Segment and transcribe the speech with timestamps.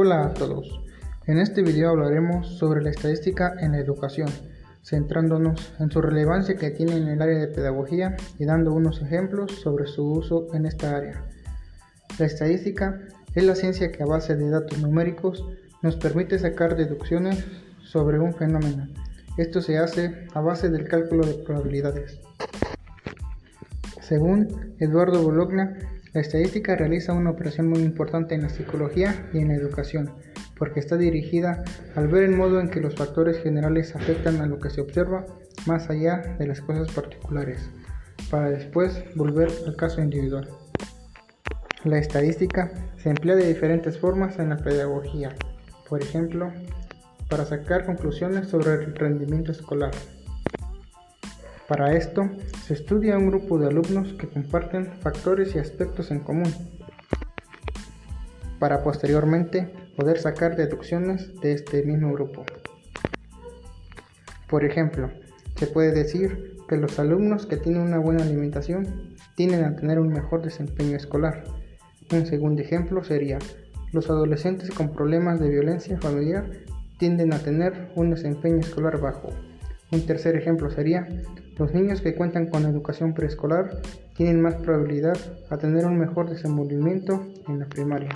[0.00, 0.80] Hola a todos.
[1.26, 4.28] En este video hablaremos sobre la estadística en la educación,
[4.84, 9.50] centrándonos en su relevancia que tiene en el área de pedagogía y dando unos ejemplos
[9.60, 11.24] sobre su uso en esta área.
[12.16, 13.00] La estadística
[13.34, 15.44] es la ciencia que a base de datos numéricos
[15.82, 17.44] nos permite sacar deducciones
[17.82, 18.86] sobre un fenómeno.
[19.36, 22.20] Esto se hace a base del cálculo de probabilidades.
[24.00, 25.76] Según Eduardo Bologna,
[26.14, 30.10] la estadística realiza una operación muy importante en la psicología y en la educación,
[30.56, 31.62] porque está dirigida
[31.94, 35.26] al ver el modo en que los factores generales afectan a lo que se observa
[35.66, 37.70] más allá de las cosas particulares,
[38.30, 40.48] para después volver al caso individual.
[41.84, 45.34] La estadística se emplea de diferentes formas en la pedagogía,
[45.88, 46.52] por ejemplo,
[47.28, 49.92] para sacar conclusiones sobre el rendimiento escolar,
[51.68, 52.30] para esto,
[52.64, 56.50] se estudia un grupo de alumnos que comparten factores y aspectos en común,
[58.58, 62.44] para posteriormente poder sacar deducciones de este mismo grupo.
[64.48, 65.10] Por ejemplo,
[65.56, 70.08] se puede decir que los alumnos que tienen una buena alimentación tienden a tener un
[70.08, 71.44] mejor desempeño escolar.
[72.10, 73.38] Un segundo ejemplo sería,
[73.92, 76.48] los adolescentes con problemas de violencia familiar
[76.98, 79.28] tienden a tener un desempeño escolar bajo.
[79.90, 81.08] Un tercer ejemplo sería,
[81.56, 83.80] los niños que cuentan con educación preescolar
[84.16, 85.16] tienen más probabilidad
[85.48, 88.10] a tener un mejor desenvolvimiento en la primaria.